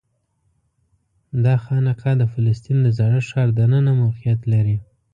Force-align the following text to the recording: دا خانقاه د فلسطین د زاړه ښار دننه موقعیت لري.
دا 1.43 1.55
خانقاه 1.65 2.15
د 2.17 2.23
فلسطین 2.33 2.77
د 2.83 2.87
زاړه 2.97 3.21
ښار 3.29 3.49
دننه 3.57 3.91
موقعیت 4.01 4.39
لري. 4.53 4.77